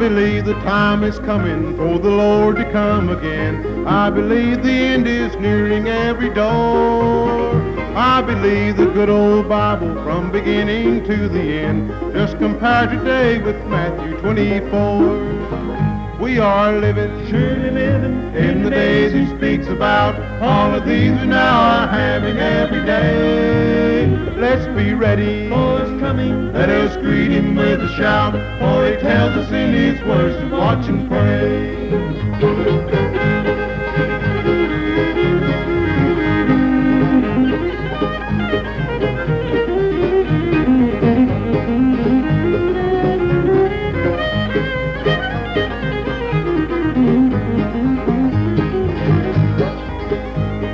Believe 0.00 0.46
the 0.46 0.54
time 0.54 1.04
is 1.04 1.18
coming 1.18 1.76
for 1.76 1.98
the 1.98 2.08
Lord 2.08 2.56
to 2.56 2.64
come 2.72 3.10
again. 3.10 3.86
I 3.86 4.08
believe 4.08 4.62
the 4.62 4.70
end 4.70 5.06
is 5.06 5.36
nearing 5.36 5.88
every 5.88 6.30
door. 6.30 7.52
I 7.94 8.22
believe 8.22 8.78
the 8.78 8.86
good 8.86 9.10
old 9.10 9.46
Bible 9.46 9.92
from 10.02 10.32
beginning 10.32 11.04
to 11.04 11.28
the 11.28 11.42
end. 11.42 11.90
Just 12.14 12.38
compare 12.38 12.86
today 12.86 13.40
with 13.40 13.62
Matthew 13.66 14.16
24. 14.20 15.89
We 16.20 16.38
are 16.38 16.78
living, 16.78 17.26
surely 17.28 17.70
living, 17.70 18.34
in 18.34 18.62
the 18.62 18.68
days 18.68 19.10
he 19.10 19.26
speaks 19.38 19.66
about. 19.68 20.20
All 20.42 20.74
of 20.74 20.84
these 20.84 21.18
we 21.18 21.26
now 21.26 21.60
are 21.60 21.88
having 21.88 22.36
every 22.36 22.84
day. 22.84 24.06
Let's 24.36 24.66
be 24.76 24.92
ready 24.92 25.48
for 25.48 25.80
his 25.80 25.98
coming. 25.98 26.52
Let 26.52 26.68
us 26.68 26.94
greet 26.98 27.30
him 27.30 27.56
with 27.56 27.80
a 27.80 27.88
shout, 27.96 28.34
for 28.60 28.86
he 28.86 29.00
tells 29.00 29.34
us 29.34 29.50
in 29.50 29.72
his 29.72 29.98
words 30.04 30.38
to 30.40 30.54
watch 30.54 30.86
and 30.88 31.08
pray. 31.08 33.49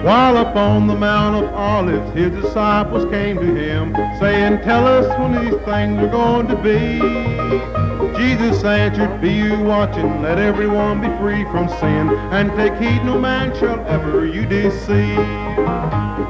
While 0.06 0.36
up 0.36 0.54
on 0.54 0.86
the 0.86 0.94
Mount 0.94 1.34
of 1.44 1.52
Olives, 1.52 2.14
his 2.14 2.30
disciples 2.30 3.10
came 3.10 3.38
to 3.38 3.54
him, 3.56 3.92
saying, 4.20 4.62
Tell 4.62 4.86
us 4.86 5.08
when 5.18 5.32
these 5.32 5.60
things 5.64 6.00
are 6.00 6.06
going 6.06 6.46
to 6.46 6.54
be. 6.54 7.85
Jesus 8.26 8.64
answered, 8.64 9.20
Be 9.20 9.32
you 9.32 9.60
watching, 9.60 10.20
let 10.20 10.40
everyone 10.40 11.00
be 11.00 11.06
free 11.18 11.44
from 11.44 11.68
sin, 11.68 12.10
and 12.32 12.50
take 12.56 12.74
heed 12.74 13.04
no 13.04 13.20
man 13.20 13.56
shall 13.56 13.78
ever 13.86 14.26
you 14.26 14.44
deceive. 14.44 15.16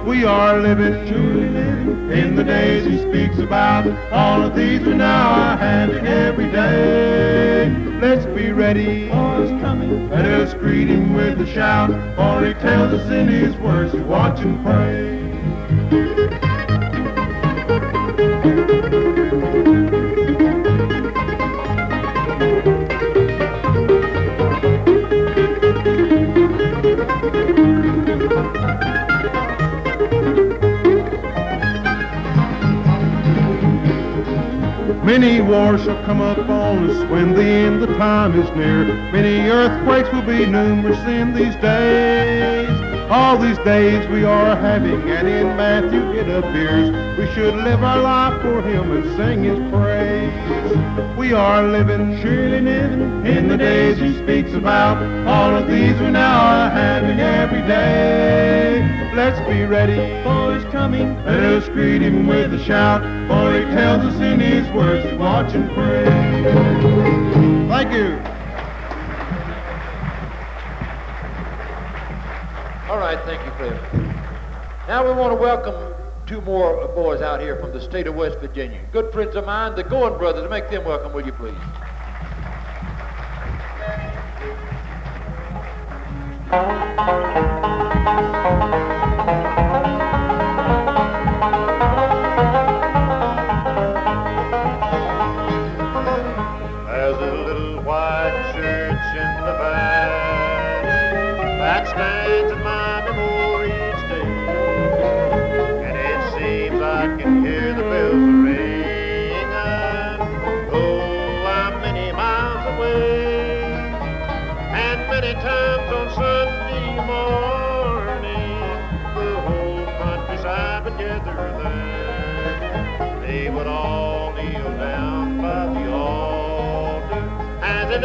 We 0.05 0.27
are 0.27 0.59
living, 0.59 1.09
truly 1.09 1.49
living, 1.49 2.11
in 2.11 2.37
the 2.37 2.45
days 2.45 2.85
he 2.85 2.99
speaks 2.99 3.39
about. 3.39 3.87
All 4.13 4.43
of 4.43 4.55
these 4.55 4.83
we 4.83 4.93
now 4.93 5.31
are 5.31 5.57
having 5.57 6.07
every 6.07 6.51
day. 6.51 7.75
Let's 8.03 8.27
be 8.27 8.53
ready 8.53 9.09
for 9.09 9.41
his 9.41 9.51
coming. 9.63 10.11
Let 10.11 10.27
us 10.27 10.53
greet 10.53 10.89
him 10.89 11.15
with 11.15 11.41
a 11.41 11.47
shout, 11.47 11.89
for 12.15 12.45
he 12.45 12.53
tells 12.53 12.93
us 12.93 13.11
in 13.11 13.27
his 13.27 13.57
words 13.57 13.93
to 13.93 14.03
watch 14.03 14.41
and 14.41 14.63
pray. 14.63 15.15
Many 35.07 35.40
wars 35.40 35.85
shall 35.85 36.05
come 36.05 36.21
upon 36.21 36.90
us 36.90 37.09
when 37.09 37.33
the 37.37 37.45
end 37.45 37.81
of 37.81 37.97
time 37.97 38.37
is 38.37 38.51
near. 38.57 38.87
Many 39.12 39.49
earthquakes 39.49 40.11
will 40.12 40.23
be 40.23 40.45
numerous 40.47 40.99
in 41.07 41.33
these 41.33 41.55
days. 41.62 42.69
All 43.09 43.38
these 43.38 43.59
days 43.59 44.05
we 44.09 44.25
are 44.25 44.57
having, 44.57 45.09
and 45.09 45.29
in 45.29 45.57
Matthew 45.57 46.11
it 46.11 46.29
appears 46.29 46.90
we 47.16 47.33
should 47.35 47.55
live 47.55 47.85
our 47.85 48.03
life 48.03 48.42
for 48.42 48.61
Him 48.62 48.90
and 48.97 49.16
sing 49.16 49.45
His 49.45 49.61
praise. 49.71 51.16
We 51.16 51.33
are 51.33 51.62
living, 51.62 52.21
surely 52.21 52.61
living, 52.61 53.25
in 53.25 53.47
the 53.47 53.57
days 53.57 53.99
He 53.99 54.12
speaks 54.19 54.53
about. 54.55 54.97
All 55.25 55.55
of 55.55 55.69
these 55.69 55.97
we 56.01 56.11
now 56.11 56.64
are 56.64 56.71
having 56.71 57.21
every 57.21 57.62
day. 57.62 59.12
Let's 59.14 59.38
be 59.49 59.62
ready 59.62 60.21
for 60.25 60.53
His 60.53 60.64
coming. 60.73 61.14
Let 61.25 61.45
us 61.45 61.69
greet 61.69 62.03
Him 62.03 62.27
with 62.27 62.53
a 62.53 62.64
shout, 62.64 63.05
Tells 63.64 64.05
us 64.05 64.21
in 64.21 64.40
His 64.40 64.69
words 64.73 65.09
to 65.09 65.16
watch 65.16 65.55
and 65.55 65.71
pray. 65.73 66.05
Thank 67.69 67.92
you. 67.92 68.19
All 72.90 72.99
right, 72.99 73.19
thank 73.25 73.45
you, 73.45 73.51
Cliff. 73.53 73.79
Now 74.88 75.07
we 75.07 75.12
want 75.12 75.33
to 75.33 75.37
welcome 75.37 75.95
two 76.27 76.40
more 76.42 76.88
boys 76.88 77.21
out 77.23 77.40
here 77.40 77.57
from 77.57 77.73
the 77.73 77.81
state 77.81 78.07
of 78.07 78.14
West 78.14 78.38
Virginia. 78.40 78.81
Good 78.92 79.12
friends 79.12 79.37
of 79.37 79.47
mine, 79.47 79.75
the 79.75 79.85
Goins 79.85 80.19
Brothers. 80.19 80.49
Make 80.51 80.71
them 80.71 80.85
welcome, 80.85 81.12
will 81.12 81.25
you 81.25 81.33
please? 81.33 81.55
There's 86.51 86.66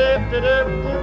as 0.01 0.31
they 0.31 0.41
lifted 0.41 1.00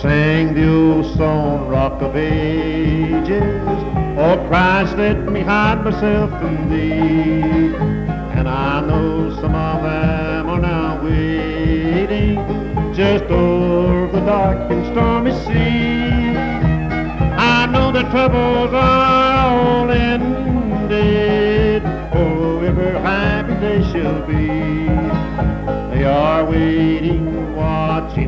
sing 0.00 0.54
the 0.54 0.68
old 0.68 1.16
song, 1.16 1.68
Rock 1.68 2.00
of 2.00 2.16
Ages. 2.16 3.42
Oh, 4.16 4.44
Christ, 4.48 4.96
let 4.96 5.18
me 5.28 5.40
hide 5.40 5.84
myself 5.84 6.32
in 6.42 6.68
thee. 6.70 7.74
And 8.38 8.48
I 8.48 8.80
know 8.80 9.34
some 9.36 9.54
of 9.54 9.82
them 9.82 10.48
are 10.48 10.60
now 10.60 11.02
waiting 11.04 12.36
just 12.94 13.24
over 13.24 14.12
the 14.12 14.20
dark 14.26 14.70
and 14.70 14.86
stormy 14.92 15.32
sea. 15.44 16.36
I 17.36 17.66
know 17.66 17.90
the 17.92 18.02
troubles 18.10 18.72
are 18.72 19.48
all 19.48 19.90
ended. 19.90 21.82
Oh, 22.14 22.60
ever 22.60 22.98
happy 23.00 23.54
they 23.54 23.82
shall 23.92 24.22
be. 24.26 24.46
They 25.94 26.04
are 26.04 26.44
waiting, 26.44 27.54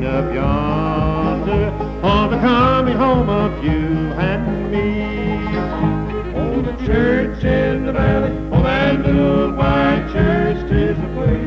up 0.06 0.34
yonder 0.34 1.70
on 2.04 2.30
the 2.30 2.38
coming 2.38 2.96
home 2.96 3.28
of 3.28 3.64
you 3.64 4.12
and 4.12 4.70
me. 4.70 5.02
Oh, 6.36 6.60
the 6.60 6.72
church 6.86 7.42
in 7.44 7.86
the 7.86 7.92
valley, 7.92 8.30
oh, 8.52 8.62
that 8.62 9.00
little 9.00 9.52
white 9.52 10.08
church 10.12 10.70
is 10.70 10.96
the 10.96 11.08
place 11.14 11.43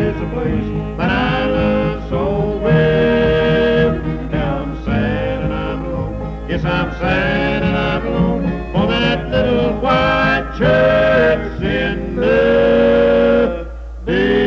is 0.00 0.16
a 0.16 0.26
place 0.30 0.96
that 0.96 1.10
I 1.10 1.46
love 1.46 2.08
so 2.08 2.56
well. 2.58 3.98
Now 4.30 4.62
I'm 4.62 4.84
sad 4.84 5.42
and 5.42 5.52
I'm 5.52 5.84
alone. 5.84 6.48
Yes, 6.48 6.64
I'm 6.64 6.90
sad 6.92 7.62
and 7.62 7.76
I'm 7.76 8.06
alone 8.06 8.72
for 8.72 8.86
that 8.86 9.28
little 9.28 9.78
white 9.80 10.54
church 10.56 11.62
in 11.62 12.16
the 12.16 13.70
day. 14.06 14.40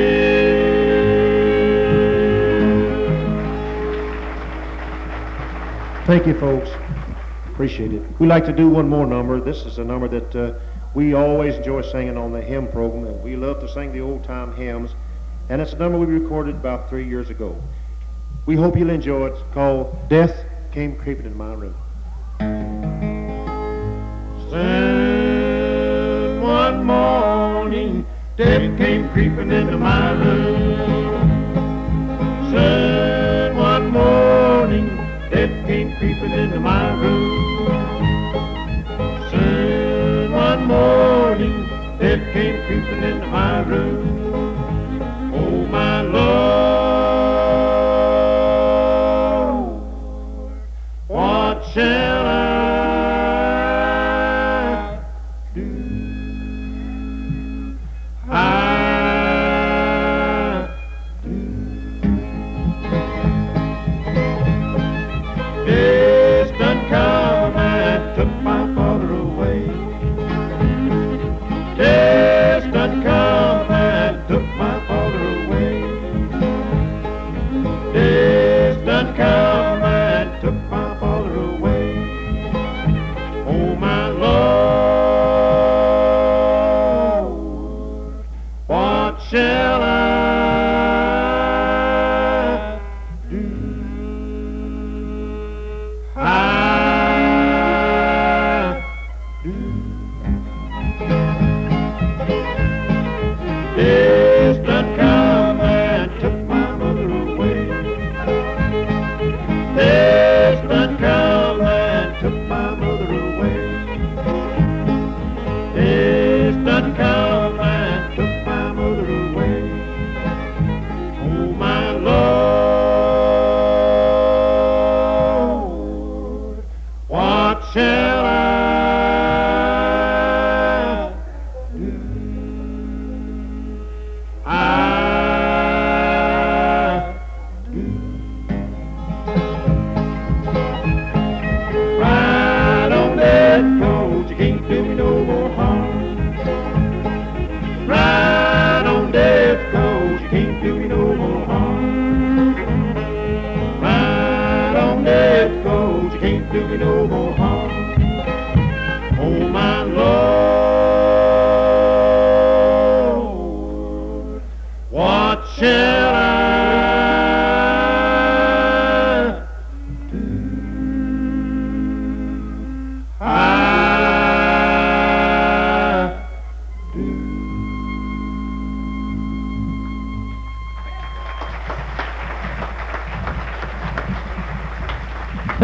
Thank 6.08 6.26
you, 6.26 6.34
folks. 6.40 6.70
Appreciate 7.52 7.94
it. 7.94 8.02
We'd 8.20 8.28
like 8.28 8.46
to 8.46 8.54
do 8.54 8.68
one 8.70 8.90
more 8.90 9.06
number. 9.06 9.40
This 9.40 9.66
is 9.66 9.78
a 9.78 9.84
number 9.84 10.08
that. 10.08 10.36
Uh, 10.36 10.54
we 10.94 11.14
always 11.16 11.56
enjoy 11.56 11.82
singing 11.82 12.18
on 12.18 12.32
the 12.34 12.42
hymn 12.42 12.68
program, 12.68 13.06
and 13.08 13.24
we 13.24 13.36
love 13.36 13.60
to 13.62 13.68
sing 13.68 13.92
the 13.94 14.00
old 14.02 14.24
time 14.24 14.56
hymns 14.56 14.94
and 15.50 15.62
it's 15.62 15.74
a 15.74 15.78
number 15.78 15.98
we 15.98 16.06
recorded 16.06 16.56
about 16.56 16.90
three 16.90 17.08
years 17.08 17.30
ago. 17.30 17.62
We 18.46 18.56
hope 18.56 18.78
you'll 18.78 18.90
enjoy 18.90 19.28
it. 19.28 19.34
It's 19.34 19.54
called 19.54 20.10
Death 20.10 20.46
Came 20.72 20.96
Creeping 20.96 21.26
in 21.26 21.38
My 21.38 21.54
Room. 21.54 21.76
Soon 24.50 26.42
one 26.42 26.84
morning, 26.84 28.06
death 28.38 28.78
came 28.78 29.10
creeping 29.10 29.52
into 29.52 29.78
my 29.78 30.12
room. 30.12 31.30
Soon 32.52 33.56
one 33.58 33.90
morning, 33.92 34.88
death 35.30 35.66
came 35.66 35.96
creeping 35.98 36.32
into 36.32 36.60
my 36.60 36.94
room. 37.02 37.30
Soon 39.32 40.32
one 40.32 40.66
morning, 40.66 41.68
death 42.00 42.34
came 42.34 42.66
creeping 42.66 43.04
into 43.04 43.28
my 43.28 43.62
room 43.62 44.13
my 45.74 46.02
love. 46.02 47.23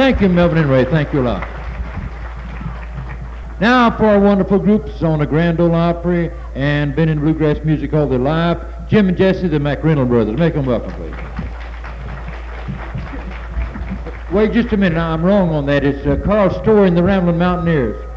Thank 0.10 0.22
you, 0.22 0.30
Melvin 0.30 0.58
and 0.58 0.72
Ray. 0.72 0.86
Thank 0.86 1.14
you 1.14 1.22
a 1.22 1.22
lot. 1.22 1.48
Now 3.62 3.96
for 3.96 4.06
our 4.06 4.20
wonderful 4.20 4.58
groups 4.58 5.04
on 5.04 5.20
the 5.20 5.28
Grand 5.28 5.60
Ole 5.60 5.76
Opry 5.76 6.32
and 6.56 6.96
been 6.96 7.10
in 7.10 7.20
bluegrass 7.20 7.64
music 7.64 7.94
all 7.94 8.08
their 8.08 8.18
life, 8.18 8.58
Jim 8.90 9.08
and 9.08 9.16
Jesse, 9.16 9.48
the 9.48 9.60
McReynolds 9.60 10.08
brothers. 10.08 10.36
Make 10.40 10.56
them 10.56 10.66
welcome, 10.66 10.92
please. 10.94 11.14
Wait 14.32 14.52
just 14.52 14.74
a 14.74 14.78
minute. 14.78 14.98
I'm 14.98 15.24
wrong 15.24 15.52
on 15.52 15.68
that. 15.68 15.86
It's 15.86 16.04
uh, 16.08 16.16
Carl 16.26 16.60
Story 16.64 16.88
and 16.88 16.98
the 16.98 17.04
Ramblin' 17.04 17.38
Mountaineers. 17.38 18.09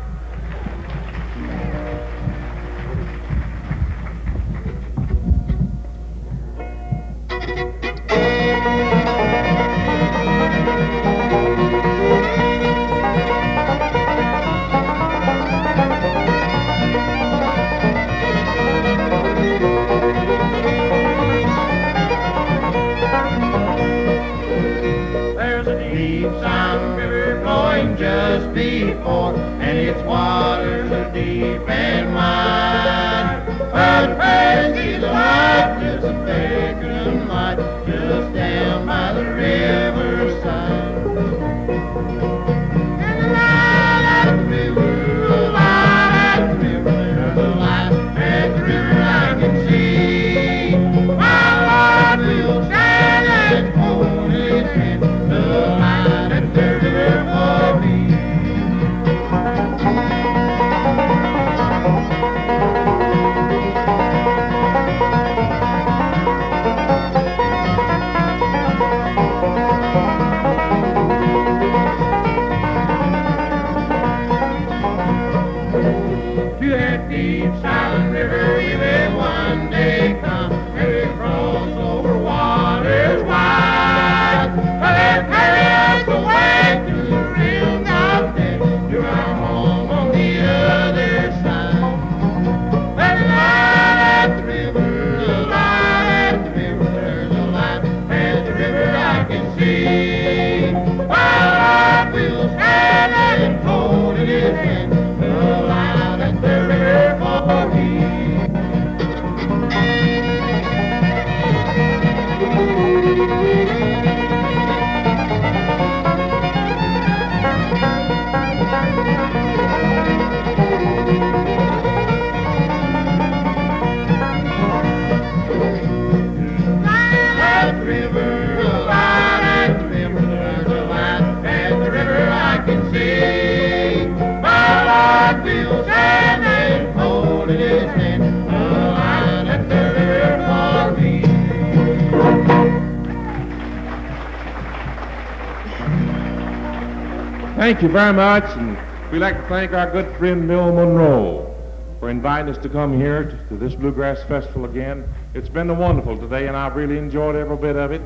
Very 147.63 148.13
much, 148.13 148.43
and 148.57 148.77
we'd 149.13 149.21
like 149.21 149.37
to 149.37 149.47
thank 149.47 149.73
our 149.73 149.89
good 149.89 150.17
friend 150.17 150.49
Bill 150.49 150.73
Monroe 150.73 151.55
for 152.01 152.11
inviting 152.11 152.53
us 152.53 152.61
to 152.61 152.69
come 152.69 152.99
here 152.99 153.23
to, 153.23 153.49
to 153.51 153.57
this 153.57 153.77
Bluegrass 153.77 154.21
Festival 154.25 154.65
again. 154.65 155.09
It's 155.33 155.49
been 155.49 155.71
a 155.71 155.75
wonderful 155.75 156.19
today, 156.19 156.49
and 156.49 156.57
I've 156.57 156.75
really 156.75 156.99
enjoyed 156.99 157.37
every 157.37 157.57
bit 157.57 157.77
of 157.77 157.93
it. 157.93 158.03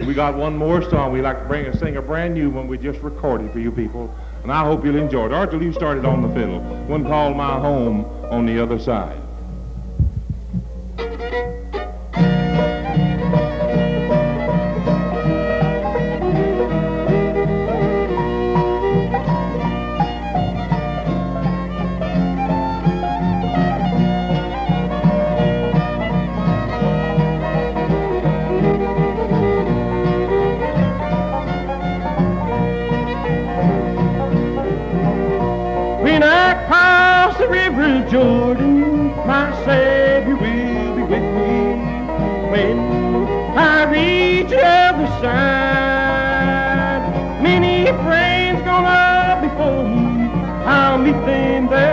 We 0.00 0.12
got 0.12 0.36
one 0.36 0.58
more 0.58 0.82
song 0.90 1.10
we'd 1.10 1.22
like 1.22 1.38
to 1.38 1.46
bring 1.46 1.64
and 1.64 1.78
sing 1.78 1.96
a 1.96 2.02
brand 2.02 2.34
new 2.34 2.50
one 2.50 2.68
we 2.68 2.76
just 2.76 3.00
recorded 3.00 3.50
for 3.50 3.60
you 3.60 3.72
people, 3.72 4.14
and 4.42 4.52
I 4.52 4.62
hope 4.62 4.84
you'll 4.84 4.96
enjoy 4.96 5.24
it. 5.24 5.32
Arthur, 5.32 5.56
you 5.56 5.72
started 5.72 6.04
on 6.04 6.20
the 6.20 6.28
fiddle, 6.34 6.60
one 6.60 7.02
called 7.04 7.34
My 7.34 7.58
Home 7.58 8.04
on 8.30 8.44
the 8.44 8.62
Other 8.62 8.78
Side. 8.78 9.18
Jordan, 38.10 39.08
my 39.26 39.52
Savior 39.66 40.36
will 40.36 40.96
be 40.96 41.02
with 41.02 41.22
me. 41.22 41.76
When 42.50 42.78
I 43.58 43.84
reach 43.92 44.48
the 44.48 44.64
other 44.64 45.06
side, 45.20 47.02
many 47.42 47.86
friends 48.04 48.62
gone 48.62 48.86
up 48.86 49.42
before 49.42 49.84
me. 49.86 50.30
I'll 50.64 50.96
meet 50.96 51.20
them 51.26 51.66
there 51.68 51.87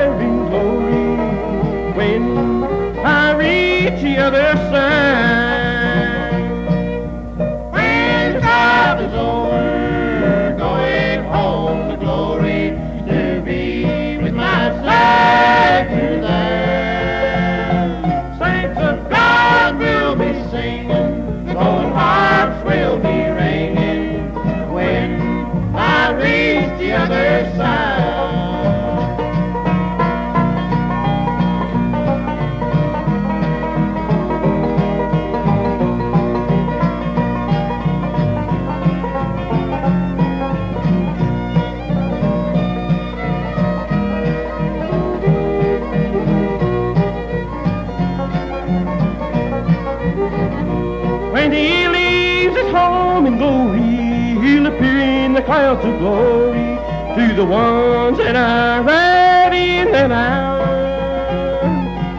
the 57.46 57.52
ones 57.52 58.18
that 58.18 58.36
are 58.36 59.54
in 59.54 59.92
that 59.92 60.12
hour. 60.12 60.66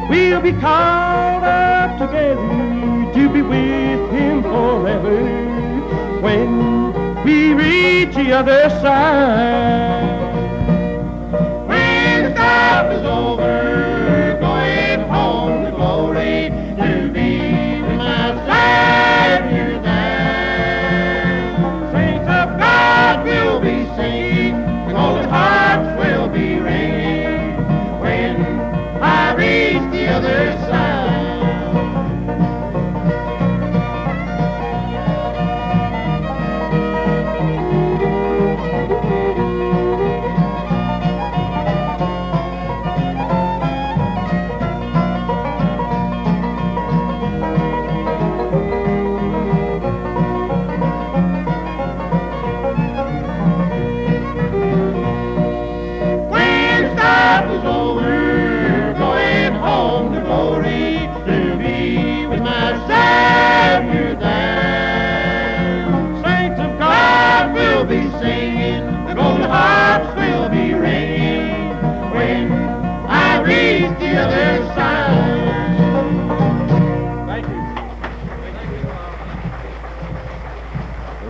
We'll 0.08 0.40
be 0.40 0.52
called 0.52 1.42
up 1.42 1.98
together 1.98 3.12
to 3.14 3.28
be 3.32 3.42
with 3.42 4.10
him 4.12 4.42
forever 4.42 6.20
when 6.20 7.24
we 7.24 7.54
reach 7.54 8.14
the 8.14 8.32
other 8.32 8.70
side. 8.70 10.05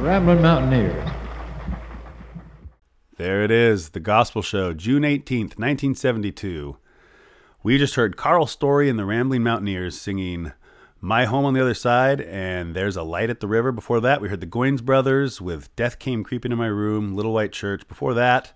Rambling 0.00 0.42
Mountaineers. 0.42 1.10
There 3.16 3.42
it 3.42 3.50
is, 3.50 3.90
the 3.90 4.00
Gospel 4.00 4.42
Show, 4.42 4.74
June 4.74 5.02
18th, 5.02 5.58
1972. 5.58 6.76
We 7.62 7.78
just 7.78 7.94
heard 7.94 8.16
Carl 8.16 8.46
Story 8.46 8.90
and 8.90 8.98
the 8.98 9.06
Rambling 9.06 9.42
Mountaineers 9.42 9.98
singing 9.98 10.52
My 11.00 11.24
Home 11.24 11.46
on 11.46 11.54
the 11.54 11.62
Other 11.62 11.74
Side, 11.74 12.20
and 12.20 12.76
There's 12.76 12.96
a 12.96 13.02
Light 13.02 13.30
at 13.30 13.40
the 13.40 13.48
River. 13.48 13.72
Before 13.72 14.00
that, 14.00 14.20
we 14.20 14.28
heard 14.28 14.40
the 14.40 14.46
Goins 14.46 14.84
Brothers 14.84 15.40
with 15.40 15.74
Death 15.76 15.98
Came 15.98 16.22
Creeping 16.22 16.52
in 16.52 16.58
My 16.58 16.66
Room, 16.66 17.14
Little 17.14 17.32
White 17.32 17.52
Church. 17.52 17.88
Before 17.88 18.12
that, 18.14 18.52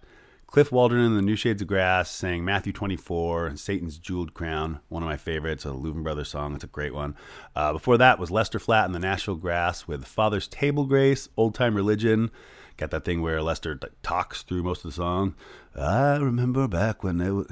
Cliff 0.51 0.73
Waldron 0.73 1.05
in 1.05 1.15
the 1.15 1.23
New 1.23 1.37
Shades 1.37 1.63
of 1.63 1.69
Grass 1.69 2.11
sang 2.11 2.45
Matthew 2.45 2.73
24 2.73 3.47
and 3.47 3.61
Satan's 3.61 4.01
Jeweled 4.01 4.35
Crown, 4.35 4.81
one 4.89 5.01
of 5.01 5.09
my 5.09 5.17
favorites, 5.17 5.65
a 5.65 5.69
Louvin 5.69 6.03
Brothers 6.03 6.31
song. 6.31 6.57
It's 6.57 6.65
a 6.65 6.67
great 6.67 6.93
one. 6.93 7.15
Uh, 7.55 7.73
before 7.73 7.97
that 7.99 8.19
was 8.19 8.33
Lester 8.33 8.59
Flatt 8.59 8.87
and 8.87 8.93
the 8.93 8.99
Nashville 8.99 9.37
Grass 9.37 9.87
with 9.87 10.05
Father's 10.05 10.49
Table 10.49 10.87
Grace, 10.87 11.29
Old 11.37 11.55
Time 11.55 11.77
Religion. 11.77 12.33
Got 12.77 12.91
that 12.91 13.05
thing 13.05 13.23
where 13.23 13.41
Lester 13.41 13.79
talks 14.03 14.43
through 14.43 14.65
most 14.65 14.85
of 14.85 14.91
the 14.91 14.97
song. 14.97 15.37
I 15.77 16.17
remember 16.17 16.67
back 16.67 17.05
when 17.05 17.19
they 17.19 17.27
w-" 17.27 17.47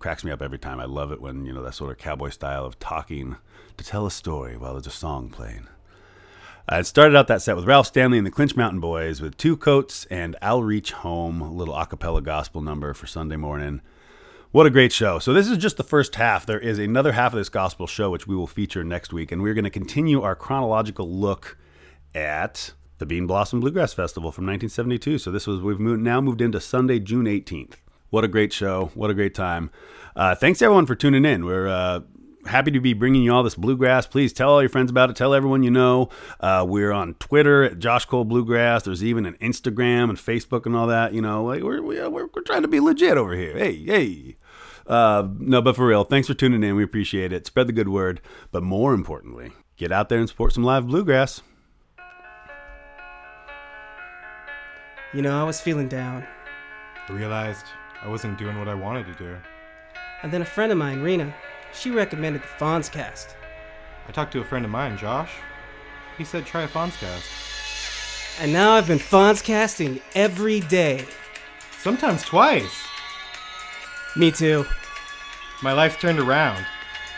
cracks 0.00 0.24
me 0.24 0.32
up 0.32 0.42
every 0.42 0.58
time. 0.58 0.80
I 0.80 0.86
love 0.86 1.12
it 1.12 1.20
when 1.20 1.46
you 1.46 1.52
know 1.52 1.62
that 1.62 1.74
sort 1.74 1.92
of 1.92 1.98
cowboy 1.98 2.30
style 2.30 2.64
of 2.64 2.76
talking 2.80 3.36
to 3.76 3.84
tell 3.84 4.04
a 4.04 4.10
story 4.10 4.56
while 4.56 4.72
there's 4.72 4.88
a 4.88 4.90
song 4.90 5.30
playing. 5.30 5.68
I 6.68 6.82
started 6.82 7.16
out 7.16 7.26
that 7.26 7.42
set 7.42 7.56
with 7.56 7.66
Ralph 7.66 7.88
Stanley 7.88 8.18
and 8.18 8.26
the 8.26 8.30
Clinch 8.30 8.54
Mountain 8.54 8.78
Boys 8.78 9.20
with 9.20 9.36
Two 9.36 9.56
Coats 9.56 10.06
and 10.10 10.36
I'll 10.40 10.62
Reach 10.62 10.92
Home, 10.92 11.40
a 11.40 11.52
little 11.52 11.74
a 11.74 11.86
cappella 11.86 12.22
gospel 12.22 12.60
number 12.60 12.94
for 12.94 13.08
Sunday 13.08 13.34
morning. 13.34 13.80
What 14.52 14.66
a 14.66 14.70
great 14.70 14.92
show. 14.92 15.18
So, 15.18 15.32
this 15.32 15.48
is 15.48 15.58
just 15.58 15.76
the 15.76 15.82
first 15.82 16.14
half. 16.14 16.46
There 16.46 16.60
is 16.60 16.78
another 16.78 17.12
half 17.12 17.32
of 17.32 17.38
this 17.38 17.48
gospel 17.48 17.88
show, 17.88 18.10
which 18.10 18.28
we 18.28 18.36
will 18.36 18.46
feature 18.46 18.84
next 18.84 19.12
week, 19.12 19.32
and 19.32 19.42
we're 19.42 19.54
going 19.54 19.64
to 19.64 19.70
continue 19.70 20.22
our 20.22 20.36
chronological 20.36 21.10
look 21.10 21.58
at 22.14 22.74
the 22.98 23.06
Bean 23.06 23.26
Blossom 23.26 23.58
Bluegrass 23.58 23.92
Festival 23.92 24.30
from 24.30 24.44
1972. 24.44 25.18
So, 25.18 25.32
this 25.32 25.48
was, 25.48 25.60
we've 25.60 25.80
moved, 25.80 26.02
now 26.02 26.20
moved 26.20 26.40
into 26.40 26.60
Sunday, 26.60 27.00
June 27.00 27.24
18th. 27.24 27.76
What 28.10 28.22
a 28.22 28.28
great 28.28 28.52
show. 28.52 28.92
What 28.94 29.10
a 29.10 29.14
great 29.14 29.34
time. 29.34 29.70
Uh, 30.14 30.34
thanks 30.36 30.62
everyone 30.62 30.86
for 30.86 30.94
tuning 30.94 31.24
in. 31.24 31.44
We're 31.44 31.66
uh, 31.66 32.00
happy 32.46 32.70
to 32.70 32.80
be 32.80 32.92
bringing 32.92 33.22
you 33.22 33.32
all 33.32 33.42
this 33.42 33.54
bluegrass. 33.54 34.06
Please 34.06 34.32
tell 34.32 34.50
all 34.50 34.62
your 34.62 34.68
friends 34.68 34.90
about 34.90 35.10
it. 35.10 35.16
Tell 35.16 35.34
everyone 35.34 35.62
you 35.62 35.70
know. 35.70 36.08
Uh, 36.40 36.64
we're 36.68 36.92
on 36.92 37.14
Twitter 37.14 37.64
at 37.64 37.78
Josh 37.78 38.04
Cole 38.04 38.24
Bluegrass. 38.24 38.84
There's 38.84 39.04
even 39.04 39.26
an 39.26 39.34
Instagram 39.34 40.08
and 40.08 40.18
Facebook 40.18 40.66
and 40.66 40.76
all 40.76 40.86
that. 40.86 41.14
You 41.14 41.22
know, 41.22 41.44
like 41.44 41.62
we're, 41.62 41.82
we're, 41.82 42.08
we're 42.10 42.42
trying 42.42 42.62
to 42.62 42.68
be 42.68 42.80
legit 42.80 43.16
over 43.16 43.34
here. 43.34 43.56
Hey, 43.56 43.84
hey. 43.84 44.36
Uh, 44.86 45.28
no, 45.38 45.62
but 45.62 45.76
for 45.76 45.86
real, 45.86 46.04
thanks 46.04 46.26
for 46.28 46.34
tuning 46.34 46.62
in. 46.62 46.74
We 46.74 46.82
appreciate 46.82 47.32
it. 47.32 47.46
Spread 47.46 47.68
the 47.68 47.72
good 47.72 47.88
word. 47.88 48.20
But 48.50 48.62
more 48.62 48.94
importantly, 48.94 49.52
get 49.76 49.92
out 49.92 50.08
there 50.08 50.18
and 50.18 50.28
support 50.28 50.52
some 50.52 50.64
live 50.64 50.86
bluegrass. 50.86 51.42
You 55.14 55.22
know, 55.22 55.38
I 55.38 55.44
was 55.44 55.60
feeling 55.60 55.88
down. 55.88 56.26
I 57.08 57.12
realized 57.12 57.66
I 58.02 58.08
wasn't 58.08 58.38
doing 58.38 58.58
what 58.58 58.68
I 58.68 58.74
wanted 58.74 59.06
to 59.06 59.14
do. 59.14 59.36
And 60.22 60.32
then 60.32 60.40
a 60.40 60.46
friend 60.46 60.72
of 60.72 60.78
mine, 60.78 61.02
Rena, 61.02 61.34
she 61.74 61.90
recommended 61.90 62.42
the 62.42 62.46
Fonzcast. 62.46 63.34
I 64.08 64.12
talked 64.12 64.32
to 64.32 64.40
a 64.40 64.44
friend 64.44 64.64
of 64.64 64.70
mine, 64.70 64.96
Josh. 64.96 65.32
He 66.18 66.24
said 66.24 66.44
try 66.44 66.62
a 66.62 66.68
Fonzcast. 66.68 68.40
And 68.40 68.52
now 68.52 68.72
I've 68.72 68.86
been 68.86 68.98
Fonzcasting 68.98 70.00
every 70.14 70.60
day. 70.60 71.06
Sometimes 71.80 72.22
twice. 72.22 72.84
Me 74.16 74.30
too. 74.30 74.64
My 75.62 75.72
life's 75.72 76.00
turned 76.00 76.18
around. 76.18 76.64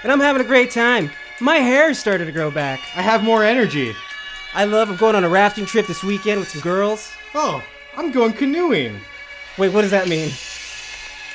And 0.03 0.13
I'm 0.13 0.21
having 0.21 0.43
a 0.43 0.49
great 0.49 0.71
time. 0.71 1.11
My 1.41 1.57
hair 1.57 1.95
started 1.95 2.27
to 2.27 2.33
grow 2.33 2.51
back. 2.51 2.81
I 2.95 3.03
have 3.03 3.25
more 3.25 3.43
energy. 3.43 3.95
I 4.55 4.65
love 4.65 4.89
I'm 4.89 4.97
going 4.97 5.17
on 5.17 5.25
a 5.25 5.29
rafting 5.29 5.67
trip 5.67 5.87
this 5.87 6.05
weekend 6.05 6.41
with 6.41 6.49
some 6.49 6.61
girls. 6.61 7.11
Oh, 7.35 7.63
I'm 7.97 8.13
going 8.13 8.33
canoeing. 8.33 9.01
Wait, 9.59 9.73
what 9.73 9.83
does 9.83 9.91
that 9.91 10.09
mean? 10.09 10.31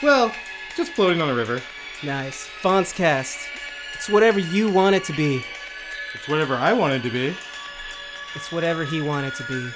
Well, 0.01 0.33
just 0.77 0.93
floating 0.93 1.21
on 1.21 1.29
a 1.29 1.33
river. 1.33 1.61
Nice. 2.03 2.47
Fonzcast. 2.61 3.37
It's 3.93 4.07
whatever 4.07 4.39
you 4.39 4.71
want 4.71 4.95
it 4.95 5.03
to 5.05 5.13
be. 5.13 5.43
It's 6.13 6.27
whatever 6.29 6.55
I 6.55 6.71
wanted 6.71 7.03
to 7.03 7.09
be. 7.09 7.35
It's 8.35 8.51
whatever 8.51 8.85
he 8.85 9.01
wanted 9.01 9.35
to 9.35 9.43
be. 9.43 9.69